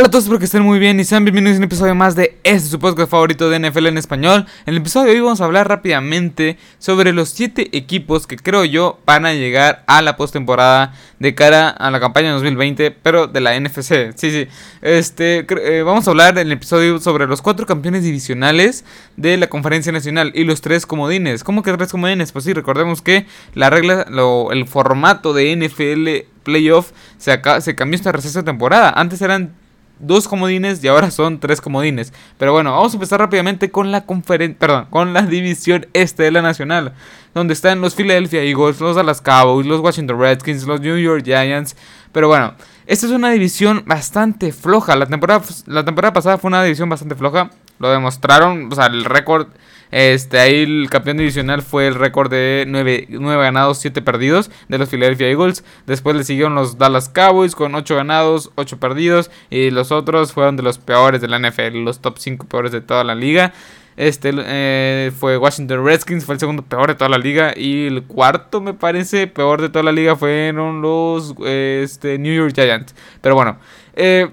[0.00, 2.16] Hola a todos, espero que estén muy bien y sean bienvenidos a un episodio más
[2.16, 4.46] de este su podcast favorito de NFL en español.
[4.64, 8.64] En el episodio de hoy vamos a hablar rápidamente sobre los 7 equipos que creo
[8.64, 13.42] yo van a llegar a la postemporada de cara a la campaña 2020, pero de
[13.42, 14.14] la NFC.
[14.16, 14.48] Sí, sí.
[14.80, 18.86] Este, eh, vamos a hablar en el episodio sobre los 4 campeones divisionales
[19.18, 21.44] de la Conferencia Nacional y los 3 comodines.
[21.44, 22.32] ¿Cómo que 3 comodines?
[22.32, 27.96] Pues sí, recordemos que la regla, lo, el formato de NFL playoff se, se cambió
[27.96, 28.94] esta recesa temporada.
[28.96, 29.59] Antes eran
[30.00, 32.12] dos comodines y ahora son tres comodines.
[32.38, 36.30] Pero bueno, vamos a empezar rápidamente con la conferencia, perdón, con la división este de
[36.30, 36.94] la nacional,
[37.34, 41.76] donde están los Philadelphia Eagles, los Dallas Cowboys, los Washington Redskins, los New York Giants.
[42.12, 42.54] Pero bueno,
[42.86, 44.96] esta es una división bastante floja.
[44.96, 47.50] La temporada, la temporada pasada fue una división bastante floja.
[47.78, 49.48] Lo demostraron, o sea, el récord
[49.90, 54.88] este, ahí el campeón divisional fue el récord de 9, ganados, 7 perdidos de los
[54.88, 55.64] Philadelphia Eagles.
[55.86, 59.30] Después le siguieron los Dallas Cowboys con 8 ganados, 8 perdidos.
[59.50, 62.80] Y los otros fueron de los peores de la NFL, los top 5 peores de
[62.80, 63.52] toda la liga.
[63.96, 67.52] Este eh, fue Washington Redskins, fue el segundo peor de toda la liga.
[67.56, 72.54] Y el cuarto, me parece, peor de toda la liga fueron los este, New York
[72.54, 72.94] Giants.
[73.20, 73.58] Pero bueno,
[73.94, 74.30] eh,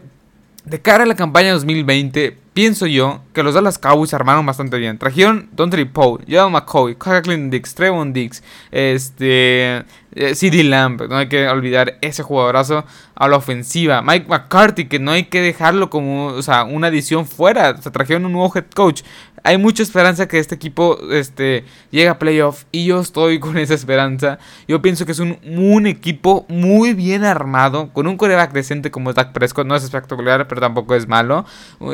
[0.70, 4.98] de cara a la campaña 2020 pienso yo que los Dallas Cowboys armaron bastante bien.
[4.98, 11.30] Trajeron Don Poe, Joe McCoy, Kathleen Dix, Trevon Dix, este, eh, CD Lamb, no hay
[11.30, 14.02] que olvidar ese jugadorazo a la ofensiva.
[14.02, 17.80] Mike McCarthy, que no hay que dejarlo como o sea, una adición fuera.
[17.80, 19.04] Se trajeron un nuevo head coach
[19.48, 23.76] hay mucha esperanza que este equipo este, llegue a playoff y yo estoy con esa
[23.76, 24.40] esperanza.
[24.68, 29.14] Yo pienso que es un, un equipo muy bien armado, con un coreback decente como
[29.14, 31.46] Dak Prescott, no es espectacular, pero tampoco es malo.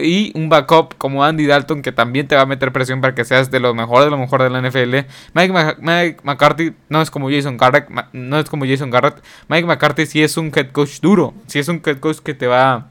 [0.01, 3.23] Y un backup como Andy Dalton que también te va a meter presión para que
[3.23, 5.07] seas de lo mejor de lo mejor de la NFL.
[5.35, 9.23] Mike, McCarthy no es como Jason Garrett, no es como Jason Garrett.
[9.47, 12.47] Mike McCarthy sí es un head coach duro, sí es un head coach que te
[12.47, 12.87] va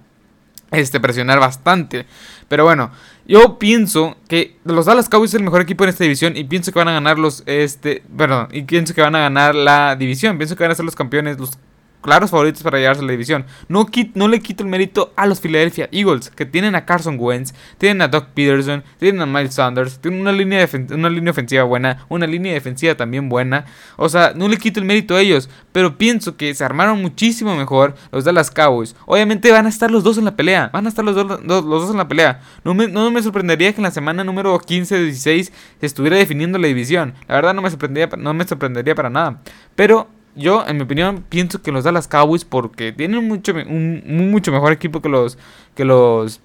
[0.73, 2.07] este, presionar bastante.
[2.49, 2.91] Pero bueno,
[3.27, 6.73] yo pienso que los Dallas Cowboys es el mejor equipo en esta división y pienso
[6.73, 10.39] que van a ganar los, este, perdón, y pienso que van a ganar la división.
[10.39, 11.59] Pienso que van a ser los campeones, los
[12.03, 13.47] claros favoritos para llevarse a la división.
[13.69, 13.87] No,
[14.29, 18.09] le quito el mérito a los Philadelphia Eagles, que tienen a Carson Wentz, tienen a
[18.09, 22.53] Doug Peterson, tienen a Miles Sanders, tienen una línea, una línea ofensiva buena, una línea
[22.53, 23.65] defensiva también buena.
[23.97, 27.57] O sea, no le quito el mérito a ellos, pero pienso que se armaron muchísimo
[27.57, 28.95] mejor los Dallas Cowboys.
[29.07, 31.91] Obviamente van a estar los dos en la pelea, van a estar los, los dos
[31.91, 32.41] en la pelea.
[32.65, 36.17] No me, no me sorprendería que en la semana número 15 de 16 se estuviera
[36.17, 37.15] definiendo la división.
[37.29, 39.41] La verdad no me sorprendería, no me sorprendería para nada.
[39.75, 44.53] Pero yo, en mi opinión, pienso que los Dallas Cowboys porque tienen mucho, un, mucho
[44.53, 45.39] mejor equipo que los,
[45.75, 46.41] que los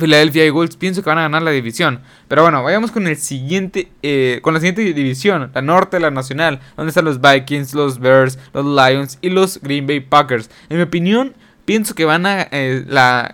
[0.00, 0.76] Philadelphia Eagles.
[0.76, 2.00] Pienso que van a ganar la división.
[2.26, 6.60] Pero bueno, vayamos con el siguiente, eh, con la siguiente división, la norte, la nacional,
[6.76, 10.50] donde están los Vikings, los Bears, los Lions y los Green Bay Packers.
[10.68, 12.84] En mi opinión, pienso que van a eh,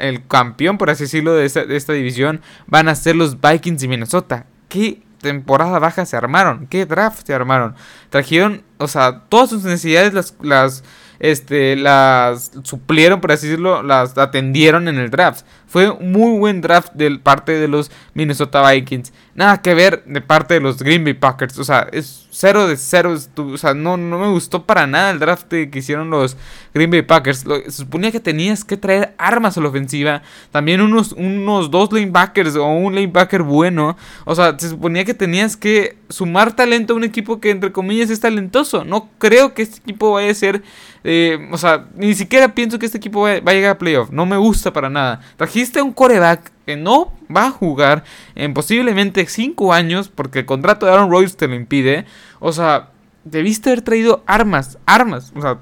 [0.01, 3.81] el campeón, por así decirlo, de esta, de esta división van a ser los Vikings
[3.81, 4.47] de Minnesota.
[4.69, 6.67] ¿Qué temporada baja se armaron?
[6.67, 7.75] ¿Qué draft se armaron?
[8.11, 10.85] Trajeron, o sea, todas sus necesidades las, las,
[11.19, 15.45] este, las suplieron, por decirlo, las atendieron en el draft.
[15.67, 19.13] Fue un muy buen draft de parte de los Minnesota Vikings.
[19.35, 21.59] Nada que ver de parte de los Green Bay Packers.
[21.59, 23.15] O sea, es cero de cero.
[23.37, 26.37] O sea, no, no me gustó para nada el draft que hicieron los
[26.73, 27.45] Green Bay Packers.
[27.67, 30.23] se suponía que tenías que traer armas a la ofensiva.
[30.53, 33.97] También unos, unos dos lanebackers o un lanebacker bueno.
[34.25, 38.09] O sea, se suponía que tenías que sumar talento a un equipo que entre comillas
[38.11, 38.85] es talentoso.
[38.85, 40.63] No creo que este equipo vaya a ser...
[41.09, 44.11] Eh, o sea, ni siquiera pienso que este equipo vaya, a llegar a playoff.
[44.11, 45.21] No me gusta para nada.
[45.57, 50.85] Trajiste un coreback que no va a jugar en posiblemente 5 años porque el contrato
[50.85, 52.05] de Aaron Rodgers te lo impide.
[52.41, 52.91] O sea,
[53.25, 55.33] debiste haber traído armas, armas.
[55.35, 55.61] O sea,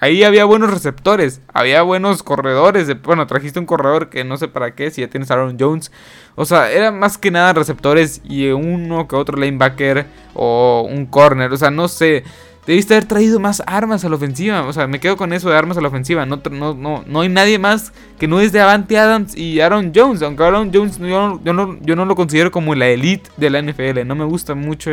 [0.00, 3.00] ahí había buenos receptores, había buenos corredores.
[3.02, 5.92] bueno, trajiste un corredor que no sé para qué, si ya tienes a Aaron Jones.
[6.34, 11.52] O sea, era más que nada receptores y uno que otro linebacker o un corner.
[11.52, 12.24] O sea, no sé.
[12.66, 14.62] Debiste haber traído más armas a la ofensiva.
[14.66, 16.26] O sea, me quedo con eso de armas a la ofensiva.
[16.26, 19.92] No, no, no, no hay nadie más que no es de Avante Adams y Aaron
[19.94, 20.20] Jones.
[20.22, 24.04] Aunque Aaron Jones yo, no, yo no lo considero como la elite de la NFL.
[24.04, 24.90] No me gusta mucho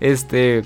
[0.00, 0.64] este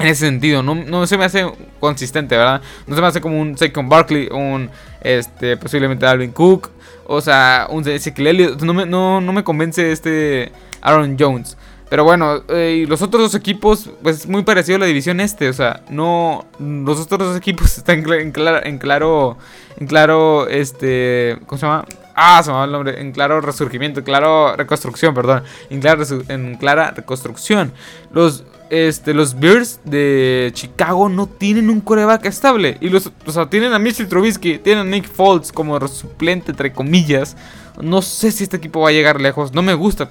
[0.00, 0.62] en ese sentido.
[0.62, 1.44] No, no se me hace
[1.78, 2.62] consistente, ¿verdad?
[2.86, 4.70] No se me hace como un Saquon Barkley, un
[5.02, 6.70] este, posiblemente Alvin Cook.
[7.06, 8.62] O sea, un Ezekiel Elliott.
[8.62, 11.56] No me, no, no me convence este Aaron Jones.
[11.90, 15.48] Pero bueno, eh, los otros dos equipos, pues muy parecido a la división este.
[15.48, 16.46] O sea, no.
[16.60, 19.36] Los otros dos equipos están en, en claro.
[19.76, 20.46] En claro.
[20.48, 21.36] Este.
[21.46, 21.84] ¿Cómo se llama?
[22.14, 23.00] Ah, se me va el nombre.
[23.00, 23.98] En claro resurgimiento.
[24.00, 25.42] En claro reconstrucción, perdón.
[25.68, 27.72] En, claro, en clara reconstrucción.
[28.12, 32.78] Los este, los Bears de Chicago no tienen un coreback estable.
[32.80, 36.72] Y los, o sea, tienen a Mitchell Trubisky, tienen a Nick Foles como suplente, entre
[36.72, 37.36] comillas.
[37.82, 39.52] No sé si este equipo va a llegar lejos.
[39.52, 40.08] No me gusta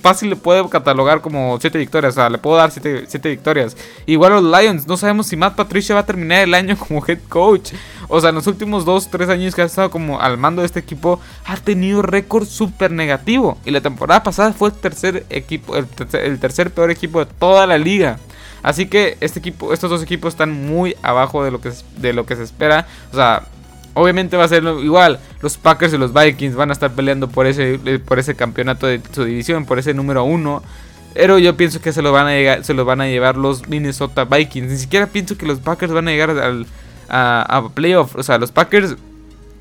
[0.00, 2.14] fácil le puedo catalogar como 7 victorias.
[2.14, 3.76] O sea, le puedo dar 7 victorias.
[4.06, 7.20] Igual los Lions, no sabemos si Matt Patricia va a terminar el año como head
[7.28, 7.72] coach.
[8.08, 10.80] O sea, en los últimos 2-3 años que ha estado como al mando de este
[10.80, 13.58] equipo, ha tenido récord súper negativo.
[13.64, 17.78] Y la temporada pasada fue el tercer equipo, el tercer, peor equipo de toda la
[17.78, 18.18] liga.
[18.62, 22.26] Así que este equipo, estos dos equipos están muy abajo de lo que, de lo
[22.26, 22.86] que se espera.
[23.12, 23.44] O sea,
[23.94, 25.18] Obviamente va a ser igual.
[25.42, 28.86] Los Packers y los Vikings van a estar peleando por ese, eh, por ese campeonato
[28.86, 30.62] de su división, por ese número uno.
[31.14, 34.24] Pero yo pienso que se lo van a, llegar, se van a llevar los Minnesota
[34.24, 34.70] Vikings.
[34.70, 36.66] Ni siquiera pienso que los Packers van a llegar al,
[37.08, 38.14] a, a playoff.
[38.14, 38.96] O sea, los Packers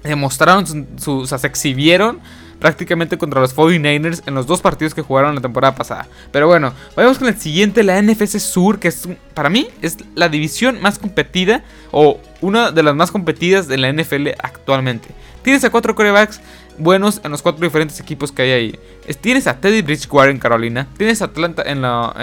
[0.03, 2.19] demostraron, su, o sea, se exhibieron
[2.59, 6.07] prácticamente contra los 49ers en los dos partidos que jugaron la temporada pasada.
[6.31, 10.29] Pero bueno, vayamos con el siguiente, la NFC Sur, que es para mí es la
[10.29, 15.09] división más competida o una de las más competidas de la NFL actualmente.
[15.41, 16.41] Tienes a cuatro corebacks
[16.79, 18.79] buenos en los cuatro diferentes equipos que hay ahí.
[19.21, 22.15] Tienes a Teddy Bridgewater en Carolina, tienes a Atlanta en la,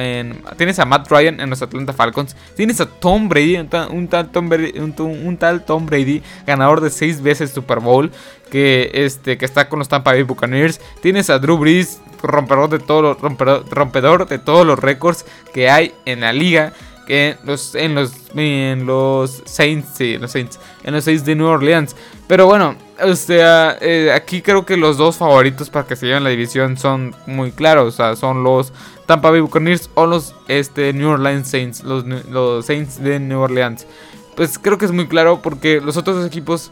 [0.56, 4.48] tienes a Matt Ryan en los Atlanta Falcons, tienes a Tom Brady, un tal, Tom
[4.48, 8.10] Brady, un, tal Tom Brady, ganador de seis veces Super Bowl,
[8.50, 12.78] que este que está con los Tampa Bay Buccaneers, tienes a Drew Brees, rompedor de
[12.78, 16.72] todos rompedor de todos los récords que hay en la liga
[17.06, 21.46] que los, en los en los Saints, sí, los Saints, en los Saints de New
[21.46, 21.96] Orleans.
[22.26, 26.24] Pero bueno, o sea, eh, aquí creo que los dos favoritos para que se lleven
[26.24, 28.72] la división son muy claros, o sea, son los
[29.06, 33.86] Tampa Bay Buccaneers o los este New Orleans Saints, los, los Saints de New Orleans.
[34.34, 36.70] Pues creo que es muy claro porque los otros dos equipos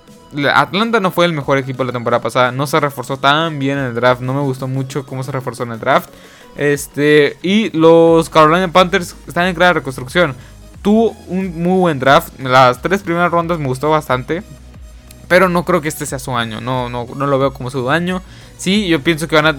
[0.55, 3.85] Atlanta no fue el mejor equipo la temporada pasada, no se reforzó tan bien en
[3.85, 6.11] el draft, no me gustó mucho cómo se reforzó en el draft.
[6.57, 10.35] Este, y los Carolina Panthers están en clara reconstrucción.
[10.83, 12.39] Tuvo un muy buen draft.
[12.41, 14.43] Las tres primeras rondas me gustó bastante.
[15.29, 16.61] Pero no creo que este sea su año.
[16.61, 18.23] No, no, no lo veo como su año.
[18.59, 19.57] Sí, yo pienso que van a.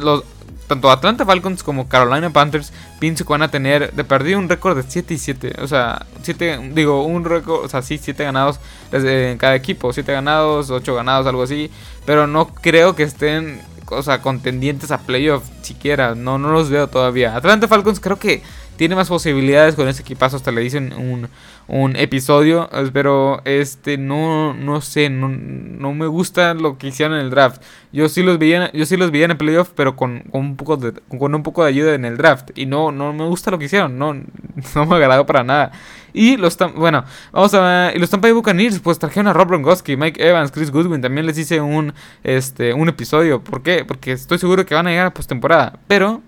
[0.67, 4.77] tanto Atlanta Falcons como Carolina Panthers pienso que van a tener de perdido un récord
[4.77, 5.55] de 7 y 7.
[5.61, 8.59] O sea, 7, digo, un récord, o sea, sí, 7 ganados
[8.91, 9.93] en cada equipo.
[9.93, 11.69] 7 ganados, 8 ganados, algo así.
[12.05, 16.15] Pero no creo que estén o sea, contendientes a playoff siquiera.
[16.15, 17.35] No, no los veo todavía.
[17.35, 18.41] Atlanta Falcons creo que
[18.77, 20.37] tiene más posibilidades con ese equipazo.
[20.37, 21.27] Hasta le dicen un,
[21.67, 22.69] un episodio.
[22.93, 25.09] Pero este no, no sé.
[25.09, 27.61] No, no, me gusta lo que hicieron en el draft.
[27.91, 30.77] Yo sí los veía, yo sí los veía en el playoff, pero con, un poco
[30.77, 32.51] de, con un poco de ayuda en el draft.
[32.55, 33.97] Y no, no me gusta lo que hicieron.
[33.97, 34.13] No,
[34.75, 35.71] no me agradó para nada.
[36.15, 39.97] Y los bueno, vamos a y los Tampa Bay Buccaneers pues trajeron a Rob Gronkowski,
[39.97, 41.93] Mike Evans, Chris Goodwin, también les hice un
[42.23, 43.43] este un episodio.
[43.43, 43.83] ¿Por qué?
[43.83, 46.21] Porque estoy seguro que van a llegar a postemporada, pero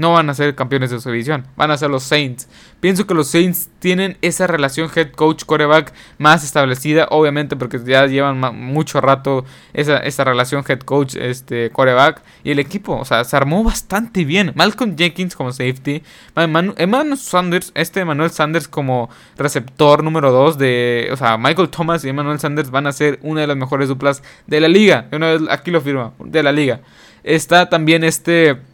[0.00, 2.48] no van a ser campeones de su división, van a ser los Saints.
[2.80, 8.06] Pienso que los Saints tienen esa relación head coach coreback más establecida, obviamente porque ya
[8.06, 9.44] llevan mucho rato
[9.74, 11.70] esa, relación head coach este
[12.42, 14.52] y el equipo, o sea, se armó bastante bien.
[14.54, 16.02] Malcolm Jenkins como safety,
[16.34, 22.08] Emmanuel Sanders, este Emmanuel Sanders como receptor número 2 de, o sea, Michael Thomas y
[22.08, 25.08] Emmanuel Sanders van a ser una de las mejores duplas de la liga.
[25.12, 26.80] Una vez aquí lo firma, de la liga.
[27.22, 28.69] Está también este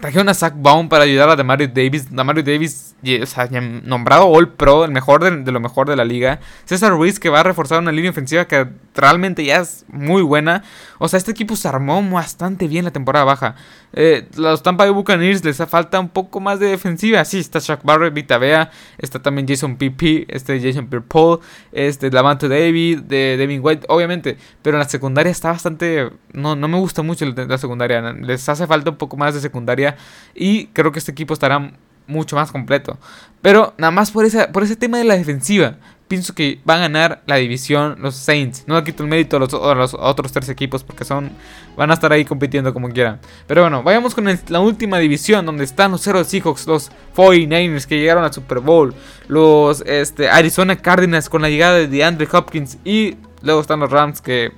[0.00, 2.10] Trajeron a Zach Baum para ayudar a Demario Davis.
[2.10, 6.40] Demario Davis, o sea, nombrado All Pro, el mejor de, lo mejor de la liga.
[6.64, 10.62] César Ruiz, que va a reforzar una línea ofensiva que realmente ya es muy buena.
[10.98, 13.56] O sea, este equipo se armó bastante bien la temporada baja.
[13.92, 17.24] Eh, los Tampa Bay Buccaneers les falta un poco más de defensiva.
[17.24, 21.40] Sí, está Chuck Barrett, Vita Bea, está también Jason PP, este Jason Pierre Paul,
[21.72, 24.36] este Lavante David, de Devin White, obviamente.
[24.62, 26.10] Pero la secundaria está bastante.
[26.32, 28.00] No, no me gusta mucho la secundaria.
[28.12, 29.96] Les hace falta un poco más de secundaria.
[30.34, 31.72] Y creo que este equipo estará
[32.06, 32.98] mucho más completo.
[33.42, 35.76] Pero nada más por, esa, por ese tema de la defensiva
[36.08, 38.64] pienso que van a ganar la división los Saints.
[38.66, 41.32] No le quito el mérito a los, otros tres equipos porque son
[41.76, 43.20] van a estar ahí compitiendo como quieran.
[43.46, 47.98] Pero bueno, vayamos con la última división donde están los Zero Seahawks, los 49ers que
[47.98, 48.94] llegaron al Super Bowl,
[49.28, 54.20] los este, Arizona Cardinals con la llegada de DeAndre Hopkins y luego están los Rams
[54.20, 54.52] que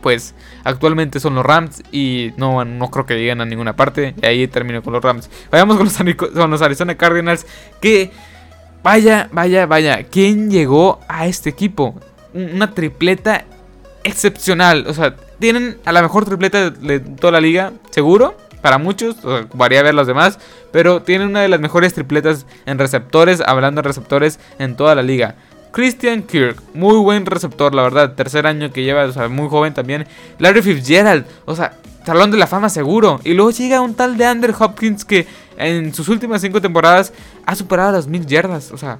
[0.00, 4.14] pues actualmente son los Rams y no, no creo que lleguen a ninguna parte.
[4.22, 5.30] Y ahí termino con los Rams.
[5.50, 7.46] Vayamos con los, Arizona Cardinals
[7.80, 8.10] que
[8.82, 10.04] Vaya, vaya, vaya.
[10.04, 11.94] ¿Quién llegó a este equipo?
[12.32, 13.44] Una tripleta
[14.04, 14.86] excepcional.
[14.86, 18.36] O sea, tienen a la mejor tripleta de toda la liga, seguro.
[18.62, 20.38] Para muchos, o varía ver los demás.
[20.72, 25.02] Pero tienen una de las mejores tripletas en receptores, hablando de receptores en toda la
[25.02, 25.34] liga.
[25.72, 28.14] Christian Kirk, muy buen receptor, la verdad.
[28.14, 30.06] Tercer año que lleva, o sea, muy joven también.
[30.38, 33.20] Larry Fitzgerald, o sea, salón de la fama seguro.
[33.24, 37.12] Y luego llega un tal de Andrew Hopkins que en sus últimas cinco temporadas
[37.44, 38.72] ha superado las mil yardas.
[38.72, 38.98] O sea,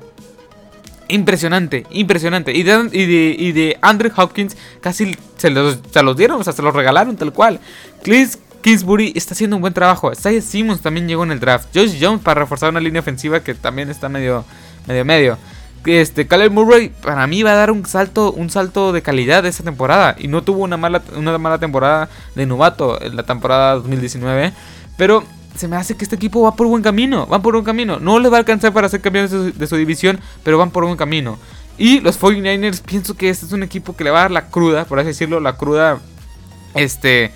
[1.09, 2.53] impresionante, impresionante.
[2.53, 7.17] Y de, Andrew Hopkins casi se los, se los, dieron, o sea, se los regalaron
[7.17, 7.61] tal cual.
[8.03, 10.13] Chris Kingsbury está haciendo un buen trabajo.
[10.13, 11.69] Isaiah Simmons también llegó en el draft.
[11.75, 14.45] Josh Jones para reforzar una línea ofensiva que también está medio,
[14.87, 15.39] medio, medio.
[15.85, 19.65] Este, Caleb Murray para mí va a dar un salto, un salto de calidad esta
[19.65, 20.17] temporada.
[20.19, 24.53] Y no tuvo una mala, una mala temporada de novato en la temporada 2019.
[24.97, 25.25] Pero
[25.59, 27.27] se me hace que este equipo va por buen camino.
[27.27, 27.99] Van por buen camino.
[27.99, 30.97] No les va a alcanzar para ser campeones de su, división, pero van por buen
[30.97, 31.39] camino.
[31.77, 34.47] Y los 49ers, pienso que este es un equipo que le va a dar la
[34.47, 35.99] cruda, por así decirlo, la cruda.
[36.75, 37.33] Este.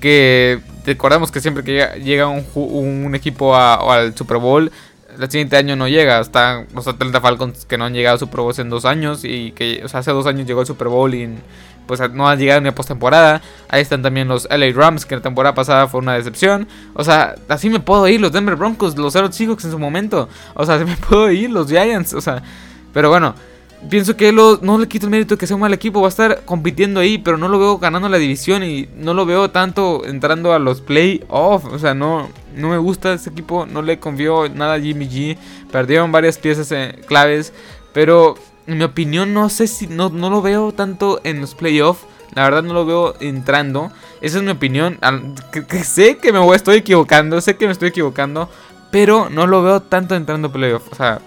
[0.00, 4.70] Que recordamos que siempre que llega, un, equipo al Super Bowl,
[5.18, 6.20] el siguiente año no llega.
[6.20, 9.24] Están los Atlanta Falcons que no han llegado a Super Bowl en dos años.
[9.24, 11.38] Y que, o sea, hace dos años llegó el Super Bowl y
[11.86, 13.40] pues no han llegado ni a postemporada.
[13.68, 16.66] Ahí están también los LA Rams, que la temporada pasada fue una decepción.
[16.94, 18.20] O sea, así me puedo ir.
[18.20, 20.28] Los Denver Broncos, los Seattle Seahawks en su momento.
[20.54, 21.50] O sea, se me puedo ir.
[21.50, 22.42] Los Giants, o sea,
[22.92, 23.34] pero bueno.
[23.90, 26.42] Pienso que no le quito el mérito que sea un mal equipo, va a estar
[26.44, 30.52] compitiendo ahí, pero no lo veo ganando la división y no lo veo tanto entrando
[30.52, 31.66] a los playoffs.
[31.70, 35.36] O sea, no, no me gusta ese equipo, no le confío nada a Jimmy G.
[35.70, 37.52] Perdieron varias piezas eh, claves,
[37.92, 42.04] pero en mi opinión no sé si no, no lo veo tanto en los playoffs.
[42.34, 43.92] La verdad no lo veo entrando.
[44.20, 44.98] Esa es mi opinión.
[45.84, 48.50] sé que me estoy equivocando, sé que me estoy equivocando,
[48.90, 50.90] pero no lo veo tanto entrando playoffs.
[50.90, 51.20] O sea,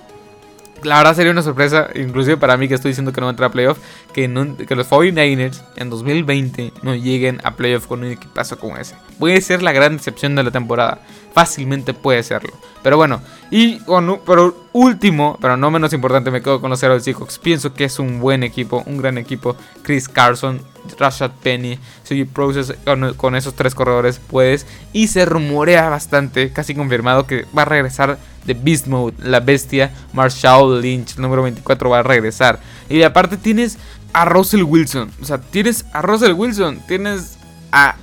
[0.84, 3.34] la verdad sería una sorpresa, inclusive para mí que estoy diciendo que no va a
[3.34, 3.80] entrar a playoff,
[4.14, 4.24] que,
[4.68, 8.96] que los 49ers en 2020 no lleguen a playoff con un equipazo como ese.
[9.18, 11.02] Puede ser la gran decepción de la temporada,
[11.34, 12.52] fácilmente puede serlo.
[12.82, 13.22] Pero bueno,
[13.52, 17.40] y por último, pero no menos importante, me quedo con los Seattle Seahawks.
[17.40, 19.56] Pienso que es un buen equipo, un gran equipo.
[19.82, 20.62] Chris Carson,
[20.98, 24.66] Rashad Penny, CG Process, con, con, esos tres corredores puedes.
[24.94, 29.92] Y se rumorea bastante, casi confirmado, que va a regresar de Beast Mode, la bestia.
[30.14, 32.60] Marshall Lynch, el número 24, va a regresar.
[32.90, 33.78] Y aparte tienes
[34.14, 35.12] a Russell Wilson.
[35.22, 37.38] O sea, tienes a Russell Wilson, tienes
[37.72, 37.96] a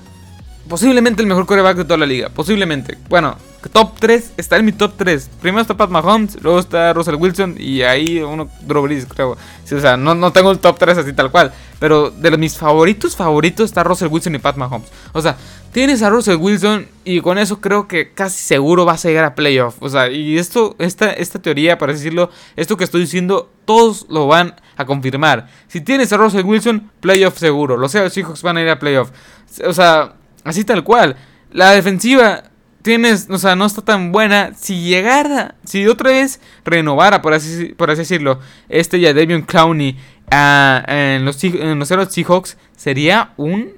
[0.69, 2.29] posiblemente el mejor coreback de toda la liga.
[2.29, 2.99] Posiblemente.
[3.09, 3.37] Bueno,
[3.69, 5.31] top 3 está en mi top 3.
[5.41, 9.33] Primero está Pat Mahomes, luego está Russell Wilson y ahí uno Drew creo.
[9.33, 11.53] o sea, no, no tengo el top 3 así tal cual.
[11.79, 14.89] Pero de mis favoritos, favoritos está Russell Wilson y Pat Mahomes.
[15.13, 15.37] O sea,
[15.77, 19.35] tienes a Russell Wilson y con eso creo que casi seguro vas a llegar a
[19.35, 19.77] playoff.
[19.81, 24.27] O sea, y esto, esta, esta teoría, para decirlo, esto que estoy diciendo, todos lo
[24.27, 25.51] van a confirmar.
[25.69, 27.77] Si tienes a Russell Wilson, playoff seguro.
[27.77, 29.11] Los Seahawks van a ir a playoff.
[29.67, 30.15] O sea,
[30.45, 31.15] así tal cual.
[31.53, 32.45] La defensiva
[32.81, 34.55] tienes, o sea, no está tan buena.
[34.55, 38.41] Si llegara, si otra vez renovara, por así, por así decirlo,
[38.71, 39.95] este ya Davion Clowney
[40.31, 43.73] en los, en los Seahawks, sería un,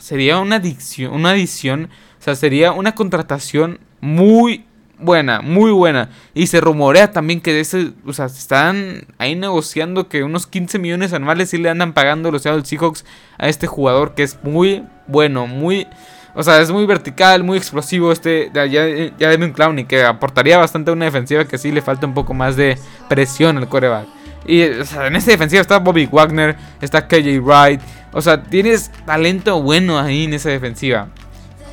[0.00, 4.64] sería una adición, una adición, o sea, sería una contratación muy
[4.98, 6.10] buena, muy buena.
[6.34, 10.78] Y se rumorea también que de ese, o sea, están ahí negociando que unos 15
[10.78, 13.04] millones anuales sí le andan pagando los Seahawks
[13.38, 15.86] a este jugador que es muy bueno, muy
[16.34, 20.90] o sea, es muy vertical, muy explosivo este ya, ya un Clowney, que aportaría bastante
[20.90, 24.06] a una defensiva que sí le falta un poco más de presión al coreback.
[24.46, 24.80] Y en
[25.16, 27.80] esta defensiva está Bobby Wagner, está KJ Wright.
[28.12, 31.08] O sea, tienes talento bueno ahí en esa defensiva.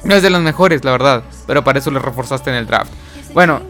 [0.03, 2.91] No es de las mejores, la verdad, pero para eso le reforzaste en el draft.
[3.33, 3.61] Bueno,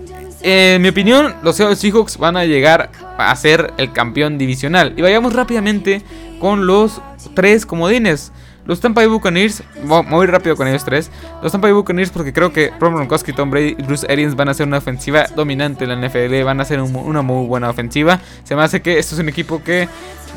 [0.42, 4.94] en mi opinión, los Seahawks van a llegar a ser el campeón divisional.
[4.96, 6.04] Y vayamos rápidamente
[6.40, 7.02] con los
[7.34, 8.32] tres comodines.
[8.68, 11.10] Los Tampa Bay Buccaneers, muy rápido con ellos tres.
[11.42, 14.50] Los Tampa Bay Buccaneers porque creo que Rob Gronkowski, Tom Brady y Bruce Arians van
[14.50, 18.20] a ser una ofensiva dominante en la NFL, van a ser una muy buena ofensiva.
[18.44, 19.88] Se me hace que esto es un equipo que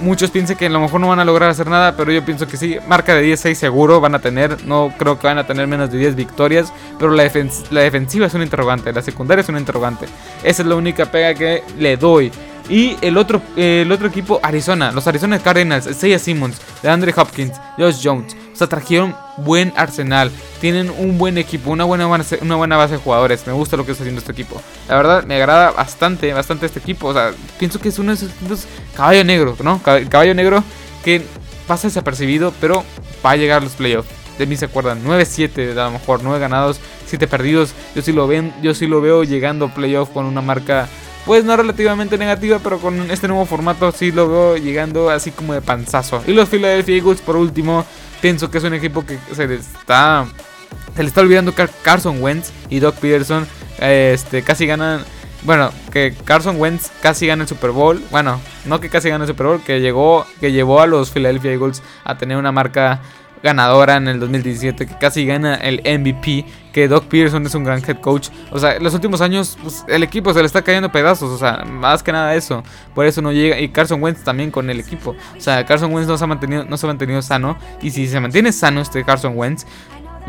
[0.01, 2.47] muchos piensan que a lo mejor no van a lograr hacer nada, pero yo pienso
[2.47, 5.67] que sí, marca de 10-6 seguro van a tener, no creo que van a tener
[5.67, 7.29] menos de 10 victorias, pero la,
[7.71, 10.07] la defensiva es un interrogante, la secundaria es un interrogante.
[10.43, 12.31] Esa es la única pega que le doy.
[12.71, 14.93] Y el otro, el otro equipo, Arizona.
[14.93, 18.37] Los Arizona Cardinals, Isaiah Simmons, DeAndre Hopkins, Josh Jones.
[18.53, 20.31] O sea, trajeron buen arsenal.
[20.61, 23.45] Tienen un buen equipo, una buena, base, una buena base de jugadores.
[23.47, 24.63] Me gusta lo que está haciendo este equipo.
[24.89, 27.09] La verdad, me agrada bastante, bastante este equipo.
[27.09, 28.31] O sea, pienso que es uno de esos
[28.95, 29.83] caballo negro, ¿no?
[29.83, 30.63] Caballo negro
[31.05, 31.23] que
[31.67, 32.85] pasa desapercibido, pero
[33.25, 34.09] va a llegar a los playoffs.
[34.39, 37.75] De mí se acuerdan, 9-7, a lo mejor 9 ganados, 7 perdidos.
[37.95, 40.89] Yo sí lo ven, yo sí lo veo llegando a playoffs con una marca
[41.27, 45.55] pues no relativamente negativa, pero con este nuevo formato sí lo veo llegando así como
[45.55, 46.23] de panzazo.
[46.27, 47.85] Y los Philadelphia Eagles, por último,
[48.21, 50.27] pienso que es un equipo que se le está,
[50.95, 53.47] se le está olvidando Carson Wentz y Doc Peterson
[53.81, 55.05] este, casi ganan.
[55.43, 58.03] Bueno, que Carson Wentz casi gana el Super Bowl.
[58.11, 61.53] Bueno, no que casi gana el Super Bowl, que llegó, que llevó a los Philadelphia
[61.53, 63.01] Eagles a tener una marca
[63.43, 67.83] ganadora en el 2017, que casi gana el MVP, que Doc Peterson es un gran
[67.87, 68.29] head coach.
[68.51, 71.39] O sea, en los últimos años pues, el equipo se le está cayendo pedazos, o
[71.39, 72.63] sea, más que nada eso.
[72.95, 73.59] Por eso no llega.
[73.59, 75.17] Y Carson Wentz también con el equipo.
[75.37, 77.57] O sea, Carson Wentz no se ha mantenido, no se ha mantenido sano.
[77.81, 79.65] Y si se mantiene sano este Carson Wentz,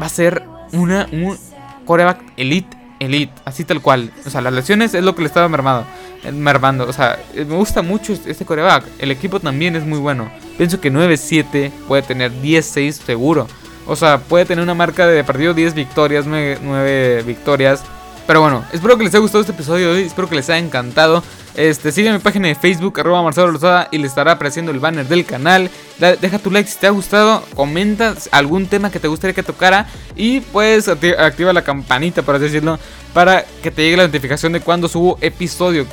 [0.02, 1.38] va a ser una, un
[1.86, 4.12] coreback elite elite, así tal cual.
[4.26, 5.86] O sea, las lesiones es lo que le estaba mermado,
[6.32, 6.88] mermando.
[6.88, 8.86] O sea, me gusta mucho este coreback.
[9.00, 10.32] El equipo también es muy bueno.
[10.58, 13.48] Pienso que 9-7 puede tener 10-6 seguro.
[13.88, 17.84] O sea, puede tener una marca de partido 10 victorias, 9, victorias.
[18.28, 20.60] Pero bueno, espero que les haya gustado este episodio de hoy, espero que les haya
[20.60, 21.24] encantado.
[21.56, 25.08] Este, sigue mi página de Facebook, arroba Marcelo Rosada, y le estará apareciendo el banner
[25.08, 25.70] del canal.
[26.00, 29.88] deja tu like si te ha gustado, comenta algún tema que te gustaría que tocara
[30.16, 32.80] y puedes activa la campanita, por así decirlo,
[33.14, 35.86] para que te llegue la notificación de cuando subo episodio.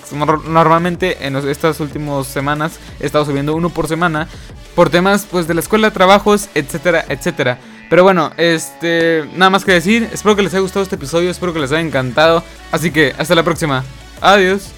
[0.47, 4.29] Normalmente en estas últimas semanas he estado subiendo uno por semana
[4.75, 7.59] por temas pues de la escuela, trabajos, etcétera, etcétera.
[7.91, 11.53] Pero bueno, este, nada más que decir, espero que les haya gustado este episodio, espero
[11.53, 12.45] que les haya encantado.
[12.71, 13.85] Así que hasta la próxima.
[14.21, 14.78] Adiós.